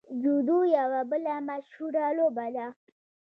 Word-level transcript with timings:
جودو 0.21 0.59
یوه 0.77 1.01
بله 1.11 1.33
مشهوره 1.49 2.05
لوبه 2.17 2.47
ده. 2.55 2.67